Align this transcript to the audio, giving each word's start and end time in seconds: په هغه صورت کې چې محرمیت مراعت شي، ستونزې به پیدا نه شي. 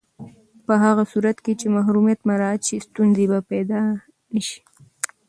په 0.65 0.73
هغه 0.83 1.03
صورت 1.11 1.37
کې 1.45 1.53
چې 1.59 1.67
محرمیت 1.75 2.19
مراعت 2.29 2.61
شي، 2.67 2.77
ستونزې 2.87 3.25
به 3.31 3.39
پیدا 3.51 3.79
نه 4.33 4.41
شي. 4.47 4.59